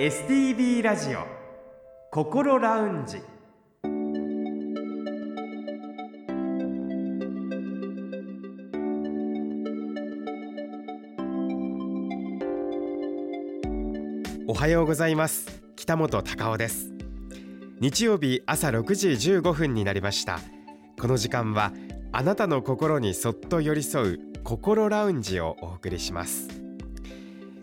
[0.00, 1.26] STB ラジオ
[2.10, 3.18] 心ラウンジ。
[14.48, 15.62] おはようございます。
[15.76, 16.94] 北本孝雄です。
[17.80, 20.40] 日曜日朝6時15分になりました。
[20.98, 21.74] この時間は
[22.10, 26.59] あなたの心にそっと寄り添う心ラウンジをお送りします。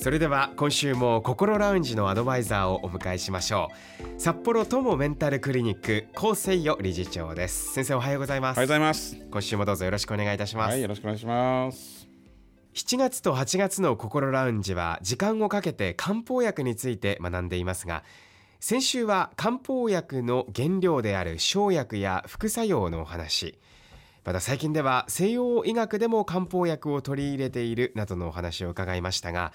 [0.00, 3.68] それでは今週も心ラウンジのアドバイザーをお迎えしましょ
[4.16, 4.20] う。
[4.20, 7.72] 札幌友メンタルクリニック高誠代理事長です。
[7.72, 8.58] 先生おはようございます。
[8.58, 9.16] おはようございます。
[9.28, 12.08] 今週もどうぞよろしくお願いいたします、はい、よろしくお願いします。
[12.74, 18.04] 7月と8月の心ラウンジは時間をかけて漢方薬について学んでいますが
[18.60, 23.58] 先週は漢方薬の原料である生薬や副作用のお話。
[24.24, 29.52] また最近では西洋医学でも漢方薬を取り入れているなどのお話を伺いましたが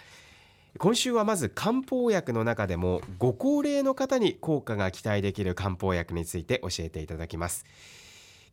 [0.80, 7.66] 今週はまず漢方薬の中でもご高齢の方に効果が期待できる漢方薬について教えていただきます。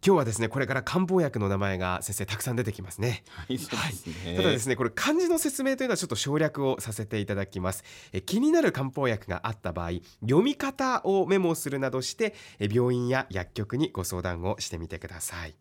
[0.04, 3.22] 今日はですねこれから漢方薬の名前が先生たくさん出てきますね。
[3.28, 7.84] はい、そうですね、ただですねこれ漢字の説明というのはちょっと省略をさせていただきます。
[8.12, 9.90] え気になる漢方薬があった場合
[10.22, 15.54] 読み方をメモするなどしてえ病院や薬局にご相談をしてみてください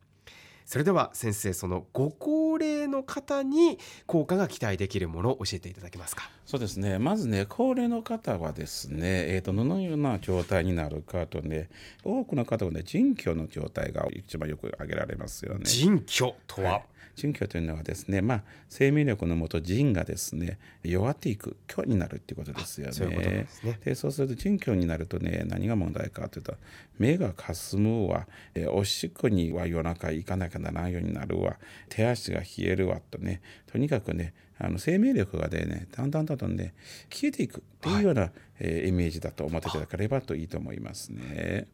[0.70, 6.30] それでは先生そのご高齢の方に効果が期待できるものを教えていただけますか？
[6.46, 7.00] そうですね。
[7.00, 11.70] まずね高齢の方はですね、えーと、どのような状態になるかとね
[12.04, 15.66] 多くの方はね腎虚の状態が一番よく挙げられますよね。
[15.66, 16.84] 腎虚とは、はい
[17.16, 22.94] 腎虚というのはですね、まあ、生命力のもと腎がですね弱っていく虚になるっていうことですよね。
[22.94, 23.80] そうですね。
[23.84, 26.56] でそうすると腎虚になるとね何が問題かというと
[26.98, 31.58] 目がかすむわ、えおしっこには夜中行かなきゃならないようになるわ。
[31.90, 33.42] 手足が冷えるわとね。
[33.68, 36.74] とにかくねあの生命力がねだんだんだんだんね
[37.10, 41.66] 消えていくっていうような、はい、えー、イメージだと思っていただければといいと思いますね。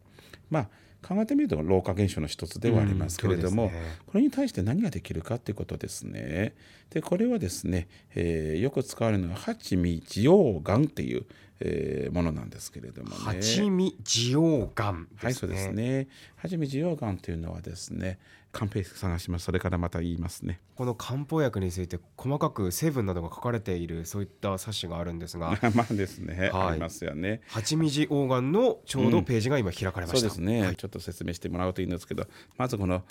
[0.49, 0.69] まあ
[1.05, 6.55] 考えてみると老化現象の一つではありますけれども、うんね、これに対して何ができるかということですね。
[6.89, 11.25] でこれはですね、えー、よく使われるのは八味地黄丸っていう、
[11.59, 13.15] えー、ものなんですけれどもね。
[13.17, 16.07] 八味地黄丸、ね、はいそうですね。
[16.35, 18.19] 八味地黄丸というのはですね
[18.51, 19.45] カンペ探します。
[19.45, 20.59] それからまた言いますね。
[20.75, 25.57] この漢方薬について細かく成分などが書かれているそういった冊子があるんですが。
[25.75, 27.41] まあですね、はい、ありますよね。
[27.47, 32.27] 蜂蜜黄金のちょうどページが今開かれました、うん、そうですね、はい、ちょっと説明してもらうといいんですけど
[32.57, 33.03] まずこの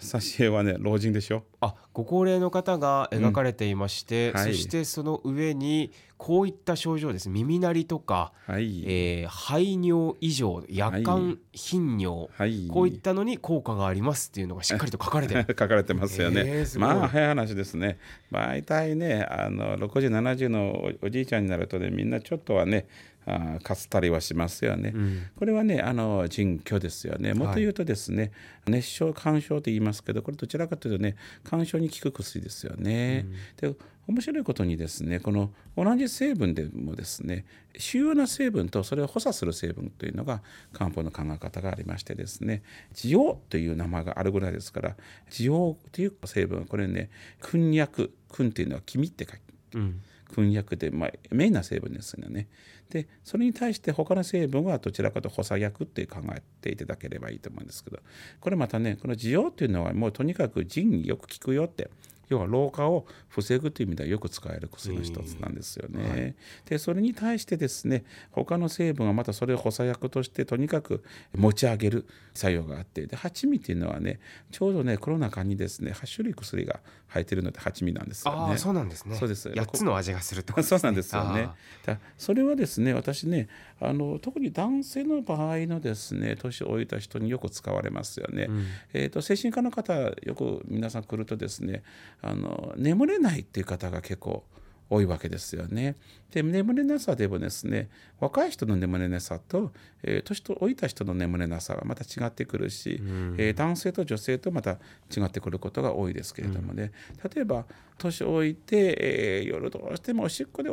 [0.00, 1.44] 挿絵はね老人でしょ？
[1.60, 4.40] あご高齢の方が描かれていまして、うん。
[4.40, 7.28] はい、そしてその上にこういった症状です。
[7.28, 8.84] 耳鳴りとか、はい。
[8.86, 17.98] えー、排尿異常夜間頻尿、はい、こういったのに効果がありますっていうのがしっかりと書かれて 書かれてますよね、えー、まあ早い話ですね。
[18.30, 22.86] 大体ねあの60、70のおじいちゃんになるとねみんなちょっとはね
[23.26, 27.34] あかすったりはしますよね、うん、これはねあの腎虚ですよね。
[27.34, 28.28] もっと言うとですね、は
[28.68, 33.26] い、熱傷肝症と言いますけどこれどちらかというとね肝症に効く薬ですよね、
[33.62, 33.76] うん、で
[34.08, 37.44] 面白いことにですねこの同じ成分でもですね
[37.76, 40.42] 主要な成分とそれを補佐する成分というのが
[40.72, 44.96] 漢方の考え方がありましてですね滋養という名前があるぐらいですから
[45.30, 49.40] 滋養という成分これね訓薬訓っていうのは君って書き、
[49.74, 50.02] うん
[50.32, 52.48] 燻薬で、まあ、メインな成分ですよね。
[52.88, 57.98] でそれに対して他の成分はどちらかと補佐薬って考えていただければいいと思うんですけど
[58.38, 61.88] これまたねこの需要っていうのはもうとにかく腎によく効くよって
[62.32, 66.08] 要は老化を防ぐという意味ではよく使える薬の一つなんですよね。
[66.08, 66.34] はい、
[66.66, 74.18] でそれに対してですね他の成分はまたそれを補佐薬としてとにかく持ち上げる作用があってで八味っていうのはね
[74.50, 78.54] ちょうどねこの中にですね8種類薬が入ってるので八味なんですよね。
[78.54, 79.16] あそうなんですね。
[79.16, 79.50] そうです。
[79.50, 81.50] 8つの味がすると、ね、 そうなんですよね。
[81.84, 88.46] だそれはですね私ねあの特に男性の場合のですね年老いた人によく使われますよね。
[88.48, 91.82] うん、えーと、と精神科の方よく皆さん来るとですね
[92.22, 94.44] あの眠れないっていう方が結構
[94.88, 95.96] 多いわけですよね。
[96.30, 97.88] で眠れなさでもですね
[98.20, 99.72] 若い人の眠れなさと、
[100.02, 104.72] えー、年老いた人の眠れなさはまた違ってくるし、うん、えー、男性と女性とまた
[105.14, 106.92] 違ってくることが多いですけれどもね、
[107.22, 107.64] うん、例えば
[107.98, 110.70] 年老いて、えー、夜どうしてもおしっこで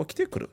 [0.00, 0.50] 起きてくる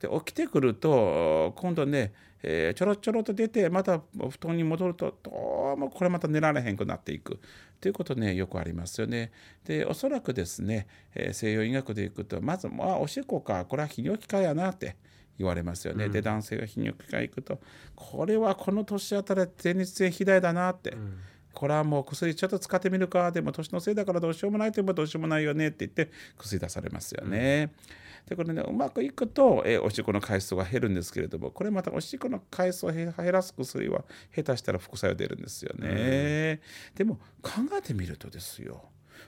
[0.00, 2.12] で起きてくると今度ね、
[2.42, 7.40] えー、ちょろちょろと出てまた布団に戻るとどうもこれまた寝られへんくなっていく
[7.80, 9.32] ということねよくありますよね。
[9.64, 14.96] でおそらくですね、えー、西洋医学でいくとまず、まあ、おしっこかこれは泌尿器科やなって
[15.38, 16.06] 言われますよね。
[16.06, 17.60] うん、で男性が泌尿器科行くと
[17.94, 20.90] これはこの年あたり前立腺肥大だなって。
[20.90, 21.18] うん
[21.58, 27.72] これはもう薬ちょっと使ってみるかでも年のせいだからどうしようもないといえばどうしようもないよねって言って薬出されますよね。
[27.72, 27.92] うん、
[28.26, 34.04] でこれねうまくいくと、えおしっこの回数が減るんですけれどもこれまたおしっこの回数を減らす薬は
[34.34, 36.60] 下手したら副作用出るんですよね。
[36.90, 38.84] うん、でも考えてみるとですよ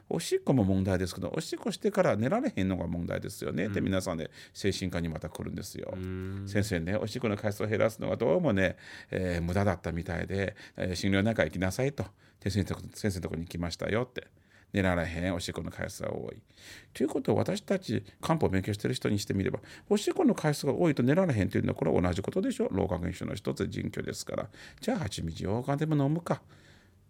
[0.09, 5.95] おしっこも問題ですけどおしっこしてから寝られへんのが問題ですよね、うん、って皆さんね精神科にまた来るんですよ。
[6.47, 8.77] 先生ねおしっこの回数を減らすのはどうもね、
[9.11, 12.05] えー、無駄だったみたいで、えー、診療中行きなさいと
[12.41, 14.27] 先生のとこに来ましたよって。
[14.73, 16.43] 寝られへんおしっこの回数が多い。
[16.93, 24.49] ということを私たち漢方を勉強してる人にしてみればおしっこの回数が多いと寝られへんというのはこれは同じことでしょ老化現象の一つ腎虚ですから
[24.81, 26.43] じゃあ蜂蜜羊羹でも飲むか。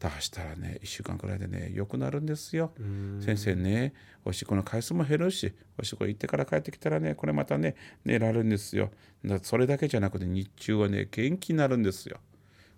[0.01, 2.73] 出したらね1週間くらいでね良くなるんですよ。
[3.21, 3.93] 先生ね
[4.25, 8.91] おしっこの回数も減るしおしっこ行ってから帰ってきたらねこれまたね寝られるんですよ。
[9.23, 12.17] だそれだけじゃなくて日中はね元気になるんですよ。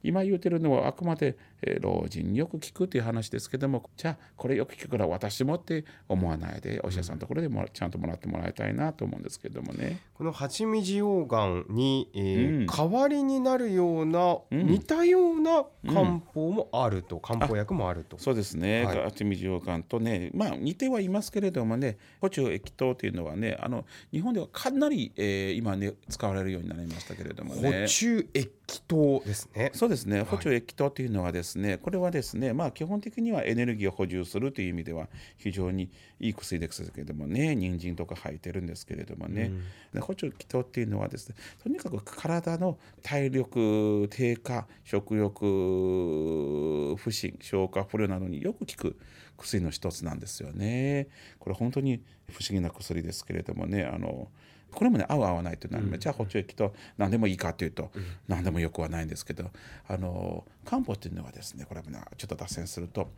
[0.02, 10.00] 今言うてるのはあくまで、え老人によく聞くという話ですけどもじゃあこれよく聞くから私もって思わないでお医者さんのところでもちゃんともらってもらいたいなと思うんですけどもね。
[10.14, 18.18] この蜂蜜溶岩に、えーうん、代わりになるような、うん、似たような漢方もあると、うん、漢方薬もあると。
[18.18, 27.82] そうですね、はい、蜂蜜溶岩とねまあ似てはいますけれどもね補中液糖というのはねあの日本ではかなり、えー、今ね使われるようになりましたけれどもね。
[27.82, 28.50] 補中液
[28.88, 29.70] 糖ですね。
[29.74, 35.90] そうですね補中液糖というのはですね、これはですねまあ基本的にはエネルギーを補充するという意味では非常に
[36.20, 37.54] いい薬ですけれどもね。
[37.54, 39.52] 人参とか入ってるんですけれどもね、
[39.92, 48.98] うん、補中液糖っていうのはですねとにかく体の体力低下食欲不振消化不良などによく効く
[49.36, 51.08] 薬の一つなんですよね。
[51.38, 53.84] これ本当に不思議な薬ですけれどもね。
[53.84, 54.28] あの
[54.72, 59.50] これもね合う合わないというのは、うん、じゃあ補聴液と何でもいいかというと、うん、何でもよくはないんですけど
[59.88, 63.10] あの漢方っていうのはですねこれも、ね、ちょっと脱線すると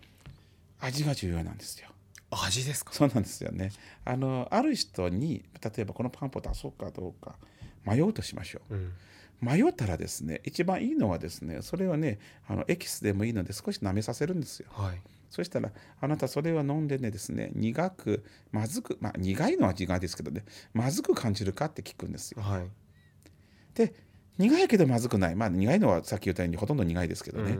[0.80, 1.88] 味が重要なんですよ。
[2.30, 2.92] 味ですか？
[2.92, 3.70] そうなんですよね。
[4.04, 7.36] あのある人に例えばこのパンポ出そうかどうか
[7.84, 8.92] 迷うとしましょう、うん、
[9.40, 12.18] 迷ったらですね一番いいのはですねそれはね
[12.48, 15.00] あのエキスでもいいので少し舐めさせるんですよ、はい、
[15.30, 21.66] そしたらあなたそれを飲んでねですね苦くまずくまあ苦いのは苦いですけどねまずく感じるか？
[21.66, 22.42] って聞くんですよ。
[22.42, 22.68] はい、
[23.74, 23.94] で
[24.38, 27.58] 苦いけどまずくないまあ苦いのはさっき言ったようにほとんど苦いですけどね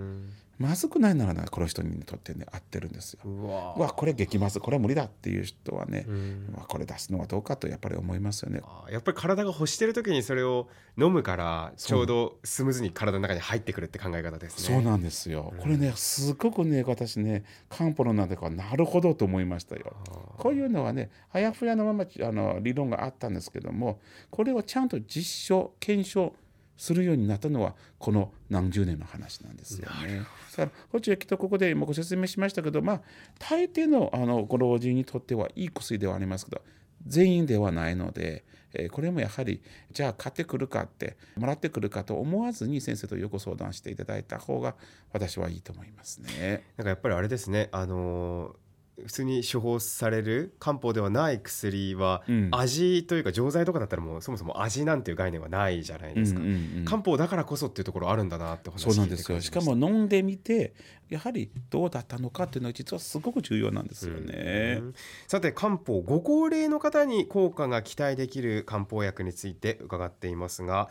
[0.59, 3.21] まずくないならなこの人にとってね合ってるんですよ。
[3.25, 8.61] うわこれ激まずこれは無理だっていう人はね、うわこれ出すのはどうかとやっぱり思いますよね。
[8.89, 14.77] やっぱり体が欲してる時にそれを飲むからちょうどスムーズに体の中に入ってくるって考え方ですね。
[14.77, 15.53] そうなんですよ。
[15.59, 19.93] これねすごくね私ね漢方の中ではなるほどと思いましたよ。
[20.39, 23.99] こういうのはねあやふやのままあの理論があったんですけども
[24.31, 26.33] これをちゃんと実証検証
[26.77, 30.19] するようになったのはこの何十年の話なんですよね。
[30.57, 33.01] だからホチきっとここでもご説明しましたけどまあ
[33.39, 36.63] 大抵のあのご老人にとってはいい薬ではありますけど
[37.07, 39.63] 全員ではないので、えー、これもやはり
[39.93, 44.75] じゃあ買ってくるかってもらってくるかと思わずに先生とよく相談していただいた方が
[45.13, 46.65] 私はいいと思いますね。
[46.77, 48.57] なんかやっぱりあれですねあの
[49.05, 52.23] 普通に処方される漢方ではない薬は、
[52.53, 59.41] 味というか錠剤とかだったらもうそもそも味なんていう概念はないじゃないですか、うんうんうん、漢方だからこそっていうところあるんだなってそうなんですよ。
[59.41, 60.75] しかも飲んでみて
[61.09, 64.87] やはりどうだったのかっていうのは実はすごく重要なんですよね、うん。
[64.87, 64.95] うん、
[65.27, 70.89] さて漢方ご高齢の方に効果が期待できる漢方薬について伺っていますが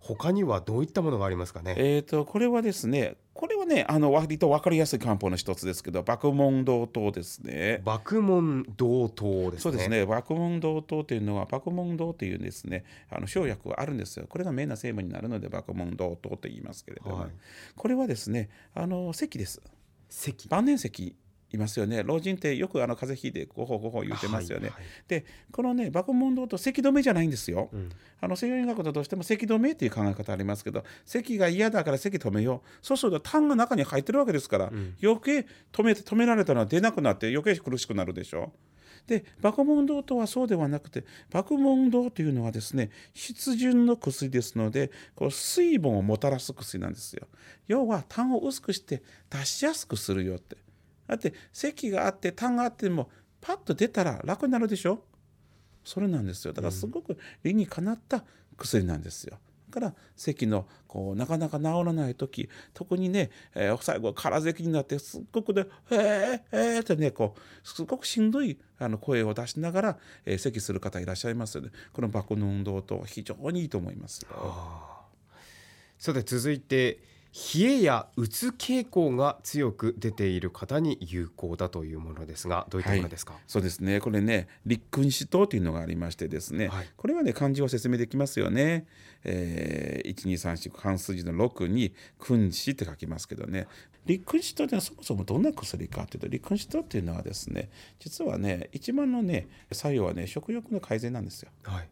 [0.00, 1.74] 他にはどういったものがありますかね？
[1.78, 7.82] えっ、ー、とこれはですね、これはね、あの割と分かりやすい漢方の一つですけど、爆問同等ですね。
[7.84, 9.60] 爆問同等ですね。
[9.60, 10.06] そうですね。
[10.06, 14.26] 爆問同等というのは爆問同というですね、あの生薬があるんですよ。
[14.26, 17.30] これが名な成分になるので爆問同等と言いますけれども、はい、
[17.76, 19.60] これはですね、あの咳です。
[20.08, 20.48] 咳。
[20.48, 21.14] 万年咳
[21.52, 24.68] いますよね老人ってよくあの風邪ひいてごほごほ言ってますよね。
[24.68, 27.68] はいはい、でこのね爆問答と咳止めじゃないんですよ。
[27.72, 38.52] うん、あの西洋医学だとしても咳止めっていう考え方ありますけど咳が嫌だから咳止めようそうすると痰が中に入ってるわけですから、うん、余計止め止められたのは出なくなって余計苦しくなるでしょ。
[39.06, 47.28] で爆問答とはそうではなくて爆問答というのはですね湿潤の薬ですのでこう水分をもたらす薬なんですよ。
[47.68, 50.56] 要は痰を薄くして出しやすくするよって。
[51.06, 53.08] だって咳があって痰があっても
[53.40, 55.04] パッと出たら楽になるでしょ？
[55.84, 56.52] それなんですよ。
[56.52, 58.24] だからすごく理にかなった
[58.56, 59.38] 薬なんですよ。
[59.70, 74.28] から咳のこうなかなか治らない時特にね、えー、最後空咳になってすっごくで「えー、えー」ってねこうすごくしんどいあの声を出しながら、えー、咳する方いらっしゃいますのでこの爆の運動と非常にいいと思いますよ。
[75.98, 77.00] さて続いて
[77.54, 84.00] 冷えやうつ傾向が強く出ている方に有効だというものですがどういったものですか、はい、そうですね。
[84.00, 88.86] これね立君子糖というのがありましてですね、はい、これはね漢字を説明できますよね、
[89.24, 93.66] えー、1234漢数字の6に君子って書きますけどね。
[94.06, 101.50] 立君子糖ってのはそもそもどんな薬かというと立君子糖っていうのはですね実はね一番のね作用はね食欲の改善なんですよ。
[101.64, 101.88] はい。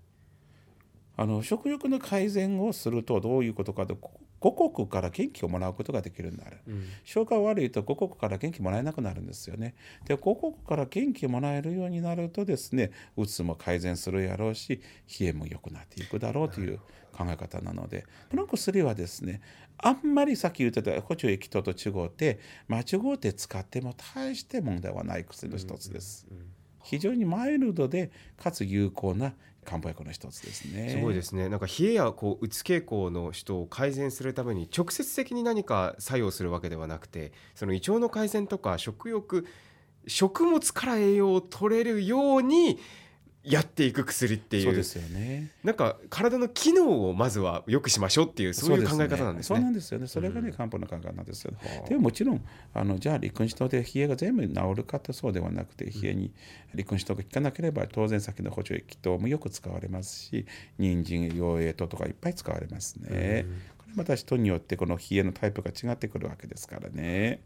[1.17, 3.95] あの食欲の改善をするとどういうことかと
[4.45, 9.75] 五穀から元気をもらうことができるようになる、うん、消化悪いと五穀から元気もらえなくなるんですよね。
[10.05, 14.83] で五穀から元気もらえるようになるとですねうつも改善するやろうし
[15.19, 16.79] 冷えも良くなっていくだろうという
[17.13, 18.05] 考え方なので。
[18.31, 19.41] この薬はですね
[19.79, 26.27] あんまりさっき言ってた補助液等と違って間違って使っても大して問題はない薬の一つです。
[26.85, 30.91] 非常にマイルドでかつ有効な漢方薬の一つですね。
[30.91, 31.49] すごいですね。
[31.49, 39.47] なんか冷えやこううつ傾向の人を改善するために直接的に何か作用するわけではなくて、その胃腸の改善とか食欲
[40.07, 42.79] 食物から栄養を取れるように
[43.45, 49.57] やっていく薬っていうそうですよねなんか体の機能をまずはよくしましょうっていうそういう考え方なんですね。
[49.57, 56.33] そうなんですよねそれがね、漢方の考えなんですよ、ね、でももちろんあのじゃあ陸君子糖で冷えが全部治るかってそうではなくて冷えに
[56.75, 60.47] 陸君子糖が効かなければ当然先の補助液等もよく使われますし
[60.79, 63.47] 人参養栄糖とかいっぱい使われますね。
[63.79, 67.41] これまた人によってこの冷えのタイプが違ってくるわけですからね。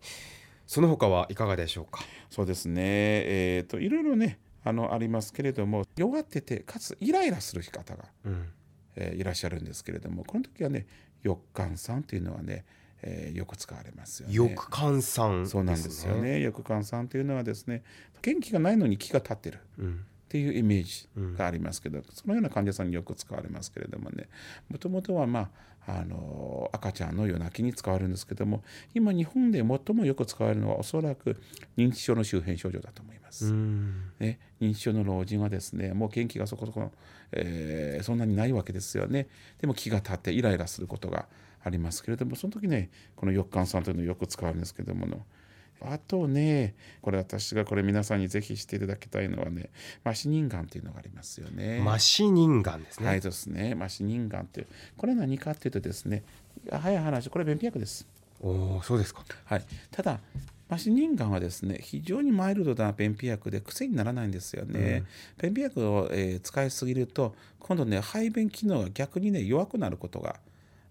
[0.67, 2.01] その他はいかがでしょうか？
[2.31, 2.83] そうですね。
[2.85, 8.49] えっ、ー、といろいろねあのありますけれども弱っててかつイライラする方が、うん、
[8.97, 10.87] えー、いらっしゃるんですけれどもこの時はね
[11.23, 12.65] 翼寒酸というのはね
[13.03, 14.35] えー、よく使われますよね。
[14.35, 16.43] 翼寒酸、そうなんですよね。
[16.43, 17.85] 翼寒酸というのはですね、
[18.23, 19.61] 元気がないのに気が立ってる。
[20.29, 21.09] っていうイメージ
[21.39, 24.29] がありますけど、うん、そのような患者さんによく使われますけれどもね
[24.69, 25.51] もともとはま
[25.87, 28.63] ああの赤ちゃんの夜泣きに使われるんですけども
[28.95, 31.41] 今日本で最もよく使われるのはおそらく
[31.79, 33.51] 認知症の周辺症状だと思います。
[34.19, 36.93] ね、認知症の老人はですねもう元気がそこそこ、
[37.33, 39.29] えー、そんなにないわけですよね。
[39.63, 41.27] でも気が立ってイライラすることが
[41.65, 45.25] ありますけれどもその時ねこの翼寒酸というのをよく使われるんですけどもの
[45.81, 49.71] あとね、これ私がこれ皆さんにぜひしていただきたいのはね、
[50.05, 51.81] マシニンガンっていうのがありますよね。
[51.85, 53.07] マシニンガンですね。
[53.07, 53.75] はいですね。
[53.75, 54.67] マシニンガンって
[54.97, 56.25] これ何かっていうとですね、
[56.71, 58.07] 早い話、これ便秘薬です。
[58.41, 59.25] おお、そうですか。
[59.45, 59.65] はい。
[59.91, 60.21] ただ
[60.69, 65.05] マシニンガンはですね非常にマイルドな便秘薬で癖にならないんですよね。
[65.43, 70.37] うん、便秘薬を、えー、使いすぎると今度ね排便機能が逆にね弱くなることが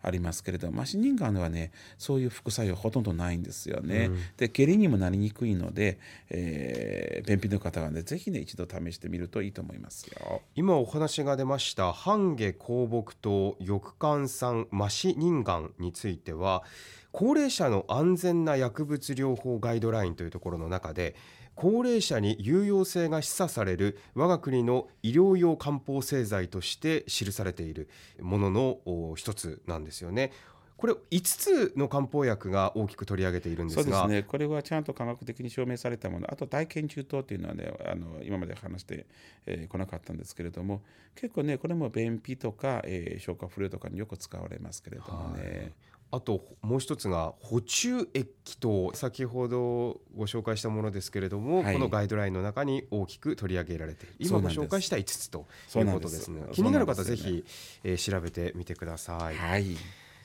[0.02, 4.06] ありますけれどマシニンガンはねそういう副作用ほとんどないんですよね。
[4.06, 6.00] うん、で下痢にもなりにくいので、
[6.30, 10.42] えー、便秘の方はねぜひね一度試してみるといいと思いますよ。
[10.56, 16.64] 今お話が出ました半下香木と翼寒酸マシニンガンについては
[17.12, 21.16] 高齢者の安全な薬物療法ガイドラインというところの中で
[21.58, 27.90] 高齢者に有用性が示唆される我が国の医療用漢方製剤として記されている
[28.22, 30.32] ものの一つなんですよね。
[30.78, 33.84] これ5つの漢方薬が大きく取り上げているんですが。
[33.84, 34.24] そうですね。
[34.24, 36.32] これはちゃんと科学的に証明されたもの。
[36.32, 39.06] あと大研究等というのはねあの今まで話してこ、
[39.48, 40.84] えー、なかったんですけれども。
[41.16, 45.74] 結構ねこれも便秘とか、えー、消化不良とかによく使われますけれどもね。
[46.10, 56.44] あともう一つが補充液と先ほどご紹介したものですけれども、はい、このガイドラインの中に大きく取り上げられて今ご紹介した5つということですね。
[56.54, 57.44] 気になる方ぜひ、ね。
[57.84, 59.76] えー、調べてみてください、はい、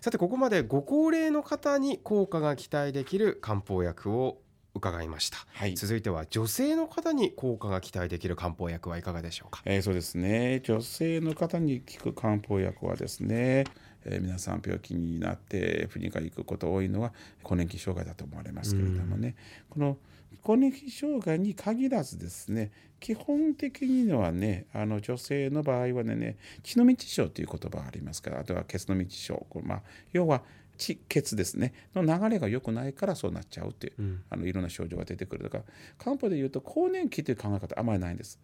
[0.01, 4.39] さてここまでご高齢の方に効果が期待できる漢方薬を
[4.75, 10.61] 伺いました、はい、続いては女性の方に効果が期待できる漢方薬はいかがでしょうか、えー、そうですね。
[10.65, 13.65] 女性の方に効く漢方薬はですね
[14.05, 19.35] えー、皆さん病気になって婦人科に行くこと多いのは更年期障害だと思われますけれどもね、
[19.71, 19.97] この
[20.43, 29.47] 更年期障害に限らずですね基本的にはねあの女性の場合はね血の道症という言葉がありますからあとは血の道症。
[29.63, 29.83] まあ、
[30.13, 30.43] 要は
[30.79, 31.75] 血血ですね。
[31.95, 35.59] の流れが良くないからそうなっちゃうっていう、うん、あのいろんな症状が出てくるだか。
[35.59, 35.65] ら
[35.99, 38.39] 漢方でいうと更年期という考え方あまりないんです。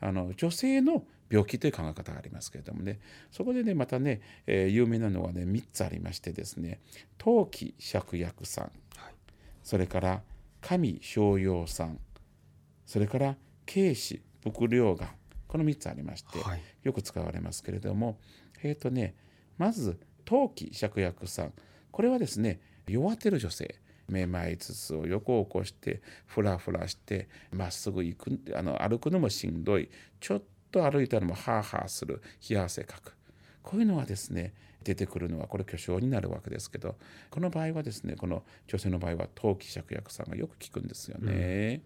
[0.00, 2.98] あの女性の病気という考え方がありますけれどもね。
[3.30, 6.80] そこでねまたね、えー、有名なのはね3つありましてですね。
[7.18, 8.64] 陶器芍薬散、
[8.96, 9.14] はい、
[9.62, 10.22] それから
[10.60, 11.98] 神商用酸
[12.86, 15.08] それから軽視伏量が
[15.46, 18.18] この3つありまして、はい、よく使われますけれども、
[18.62, 19.14] えっ、ー、とね
[19.58, 21.52] まず陶器芍薬散
[21.90, 23.79] これはですね弱ってる女性
[24.10, 28.40] めまいつつを横起こしてふらふらしてまっすぐ行く。
[28.54, 29.88] あの歩くのもしんどい。
[30.20, 32.22] ちょっと歩いたらもハーハーする。
[32.48, 33.16] 冷や汗かく。
[33.62, 36.96] こういうのはですね出てくるのはこれ巨匠になるわけですけど
[37.30, 41.74] この場合はですねこの女性の場合は陶器芍薬さんがよく効くんですよね。
[41.74, 41.82] うん、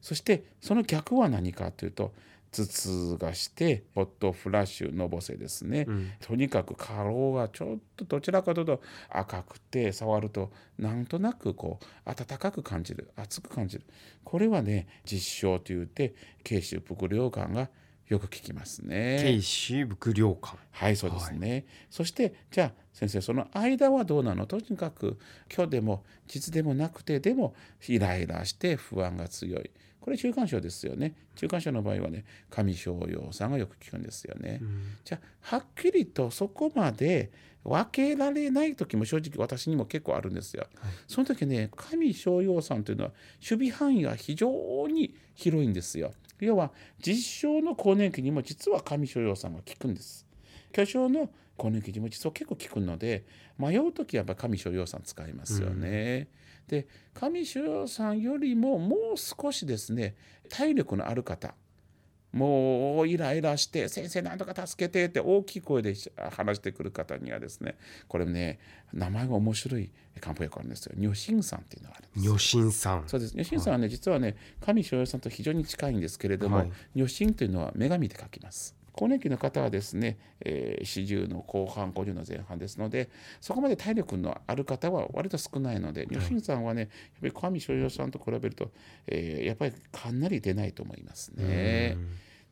[0.00, 2.12] そしてその逆は何かというと
[2.52, 13.84] 頭痛がしてホットフラッシュのぼせですね、うん、とにかく過労がちょっとどちらかというと赤くて触るとなんとなくこう温かく感じる熱く感じる。
[14.24, 17.68] これはね実証といって慶州伏量感が
[18.08, 19.20] よく聞きますね。
[19.22, 20.58] 慶州伏量感。
[20.72, 24.46] はいそうですね、はい、そしてじゃあ先生その間はどうなの？
[24.46, 25.16] とにかく
[25.54, 27.54] 今日でも実でもなくてでも
[27.86, 29.70] イライラして不安が強い
[30.10, 31.14] これ中間症ですよね。
[31.36, 35.20] 中間症の場合はね上昇用さんがよく聞くんですよね、うん、じゃ
[35.52, 37.30] あはっきりとそこまで
[37.62, 46.12] 分けられない時も正直私にも結構あるんですよ、はい、その時ね上昇用さんというのは守備範囲が非常に広いんですよ。
[46.40, 50.26] 要は実証の更年期にも実は上昇用さんが効くんです。
[50.72, 53.24] 巨匠の更年期にも実は結構効くので
[53.58, 56.39] 迷う時はやっぱ上昇用さん使いますよね、うん
[56.70, 60.14] で上白さんよりももう少しですね
[60.48, 61.54] 体力のある方
[62.32, 65.96] もうイライラして「先生なんとか助けて」って大きい声で
[66.30, 67.74] 話してくる方にはですね
[68.06, 68.60] これね
[68.92, 70.92] 名前が面白い漢方薬あるんですよ。
[70.96, 73.34] 女神さんっていうのがあるんです女神さんそうです。
[73.34, 78.76] 女神さんはね、はい、実はね神翔さんと非常に近いんですけれども、はい、女神というのは女神で書きます。
[78.92, 83.08] 更年期の方はですね、えー、40の後半50の前半ですので
[83.40, 86.88] そこまで体力のある方は割と少ないので吉見さんはねやっ
[87.20, 88.70] ぱり小上所用さんと比べると、
[89.06, 91.96] えー、やっぱりかなり出ないと思いますね。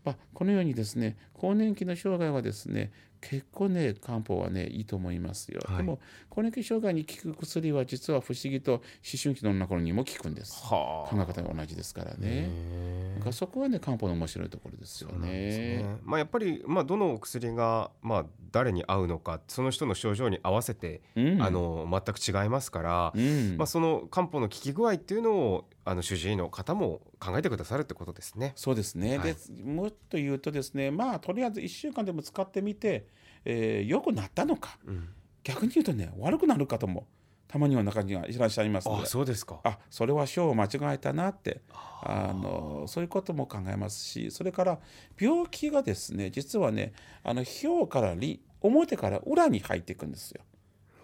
[0.05, 5.99] まあ、このようにですね更年期の障害はですね結構ね漢方はねいいと思いますよ、はい、でも
[6.29, 8.83] 更年期障害に効く薬は実は不思議と思
[9.23, 13.19] 春期の女の頃にも効くんです、はあ、考え方が同じですからね。
[13.19, 28.53] かそこはね漢方の面白いところですよね、ね、まあ、やっぱり、まあ、どのお薬が、まあ、誰に合うのかその人の症状に合わせて、うん、あの全く違いますから、うん、まあ、その漢方の効き具合っていうのをあの主治医の方も考えてくださるってことですね。
[28.57, 33.07] そうですね、はい、でもっと言うとですねまあとりあえず1週間でも使ってみて、
[33.51, 35.09] えー、よくなったのか、うん、
[35.43, 37.07] 逆に言うとね悪くなる方も
[37.49, 39.05] たまには中にはいらっしゃいますので。
[39.05, 39.61] あそうですか。
[39.65, 41.63] あそれは症を間違えたなって
[42.03, 44.79] あのそういうことも考えますしそれから
[45.19, 46.93] 病気がですね実はね
[47.25, 50.43] あの表から里表から裏に入っていくんですよ。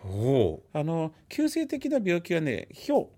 [0.05, 3.09] おあの急性的な病気はね表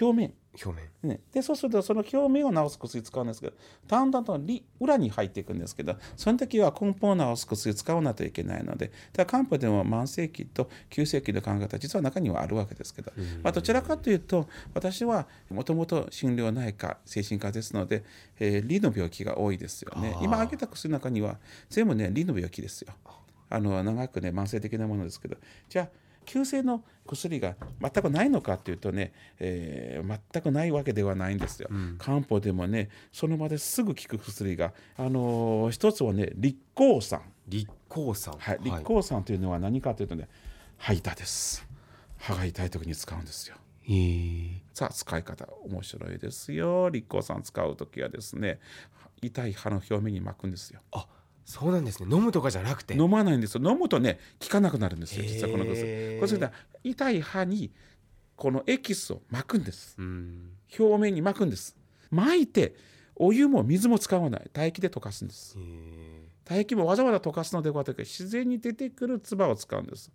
[0.00, 0.32] 表面
[0.64, 3.52] 表面、ね、でそうするとその表面を治す薬使うんですけど
[3.86, 4.40] だんだんと
[4.80, 18.04] 裏に入っていくんですけどその時は根本を治す薬使わないといけないのでだ漢方でも慢性期と急性期の考え方実は中にはあるわけですけど、まあ、どちらかというと私はもともと心療内科精神科ですので、
[18.40, 20.16] えー、理の病気が多いですよね。
[20.22, 22.92] 今挙げた薬の中には全部ね理の病気ですよ。
[23.50, 25.36] あの長くね慢性的なものですけど
[25.68, 25.88] じゃあ
[26.28, 31.68] 急性の薬が全くないのかっていうとね、えー、全くないわけではないんですよ。
[31.70, 40.28] うん、漢方でもねその場ですぐ効く薬が、あのー、一つはね立抗酸立抗酸はい立抗酸というのは何かというとね
[40.76, 41.66] 歯痛です。
[42.18, 43.56] 歯が痛い時に使うんですよ。
[44.74, 48.60] さあ使い方面白いですよ立抗酸使う時はですね
[49.22, 50.80] 痛い歯の表面に巻くんですよ。
[50.92, 51.06] あ
[51.48, 52.14] そうなんですね。
[52.14, 52.94] 飲むとかじゃなくて？
[52.94, 53.62] 飲まないんですよ。
[53.64, 55.24] 飲むとね効かなくなるんですよ。
[55.26, 55.80] 実はこの薬
[56.16, 56.50] これそれで
[56.84, 57.72] 痛い歯に
[58.36, 59.96] このエキスを巻くんです。
[59.98, 61.74] 表面に巻くんです。
[62.10, 62.74] 巻いて
[63.16, 64.42] お湯も水も使わない。
[64.52, 65.56] 唾液で溶かすんです。
[66.44, 70.12] 唾液もわざわざ溶かすのではなく自然に出てくる唾を使うんです。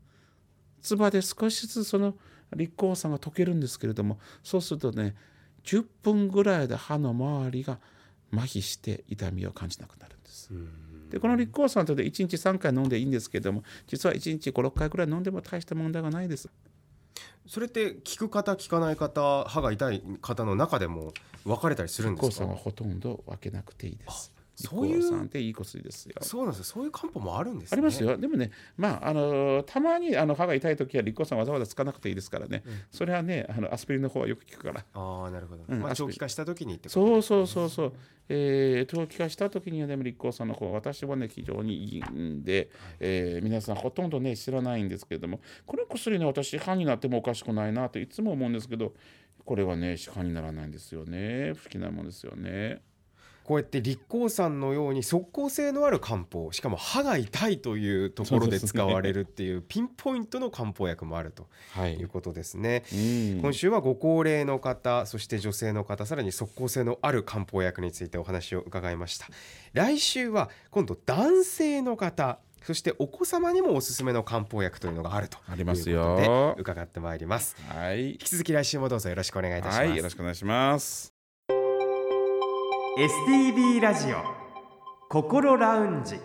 [0.83, 2.13] 唾で少しずつその
[2.55, 5.15] 立候酸が溶けるんですけれどもそうするとね
[5.63, 7.79] 10分ぐらいで歯の周りが
[8.31, 10.51] 麻痺して痛みを感じなくなるんです。
[11.13, 16.49] でこの立候酸とで1日3回飲んでいいんですけども実は1日56回くらい飲んでも大した問題がないです。
[17.45, 21.13] それって聞く方聞かない方歯が痛い方の中でも
[21.45, 22.45] 分かれたりするんですか？
[22.47, 24.33] はほとんど分けなくていいです。
[24.55, 26.15] そういうさんっていい薬ですよ。
[26.21, 26.65] そうなんですよ。
[26.65, 28.17] そういう漢方もあるんです、ね、ありますよ。
[28.17, 32.63] でもね、まああのたまにあの歯が痛い時は立候酸わざわざつかなくていいですからね。
[32.65, 34.85] うん、それはね、あのアスピリンの方はよく効くから。
[34.93, 35.63] ああ、なるほど。
[35.67, 37.93] うん、まあ長期化した時にってこと、ね、そうそうそうそう。
[38.29, 48.93] えー、長期化した時にはでも立候酸の方私はね非常にいいんで、はい、えー、皆さんほとんどね知らないんですけれども、この薬ね私歯になってもおかしくないなといつも思うんですけど、
[49.43, 51.53] これはね歯にならないんですよね。
[51.55, 52.81] 不思議なもんですよね。
[53.43, 61.47] こうやって立候山のように即効性のある漢方しかも歯が痛いというところで使われるっていうピンポイントの漢方薬もあると
[61.85, 62.03] い。
[62.03, 69.27] うことですね、はい、今週はご高齢の方そして女性の方さらに即効性のある漢方薬についてお話を伺いました。
[69.73, 76.55] 来週は今度男性の方そしてお子様にもおすすめの漢方薬というのがあるとありますよ。
[76.57, 77.55] 伺ってまいります。
[77.67, 78.11] はい。
[78.11, 81.12] 引き続き来週もどうぞよろしくお願いいたします、はい、よろしくお願いします
[82.95, 84.17] STB ラジオ
[85.09, 86.19] 心ラウンジ。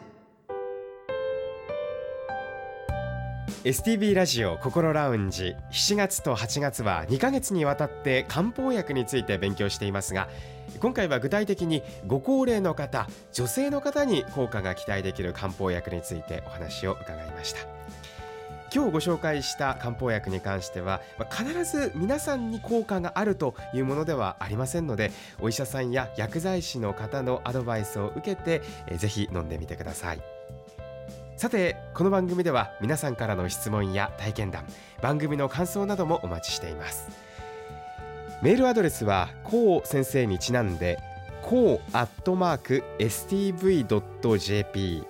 [3.65, 5.57] STB ラジオ心ラウンジ。
[5.73, 10.29] 7月と8月は2ヶ月にわたって漢方薬について勉強していますが
[10.79, 17.61] 今回は具体的にご高齢の方女性の方に効果が期待できる漢方薬についてお話を伺いました。
[18.75, 21.01] 今日ご紹介した漢方薬に関しては
[21.31, 28.63] 必ず皆さんに効果があるというものではありませんのでお医者さんや薬剤師の方のアドバイスを受けて
[28.97, 30.21] ぜひ飲んでみてください。
[31.37, 34.65] さてこの番組では皆さんからの質問や体験談
[35.01, 37.09] 番組の感想などもお待ちしています。
[38.43, 40.99] メールアドレスはこう先生にちなんで
[41.43, 45.05] こうアットマーク stv.jp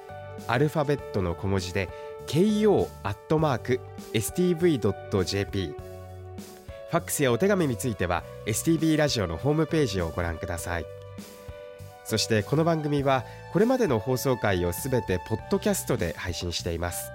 [0.46, 1.88] アルファベットの小文字で
[2.28, 2.94] ko.stv.jp
[6.90, 10.86] ファックスやお手紙については STB ラジオのホームページをご覧ください。
[12.04, 17.10] そしてこの番組はこれまでの放送回をすべてポッドキャストで配信しています。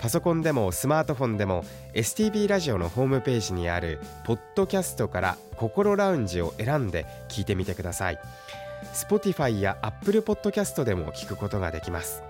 [0.00, 1.64] パソコンでもスマートフォンでも
[1.94, 8.18] STB ラジオのホームページにあるポッドキャストから心ラウンジを選んで聞いてみてください。
[8.94, 12.22] Spotify や Apple Podcast でも聞くことができます。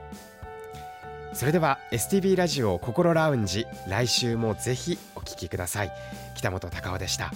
[1.34, 5.92] それでは STB ラジオ心ラウンジ来週もぜひお聞きください。
[6.34, 7.32] 北本隆夫でした。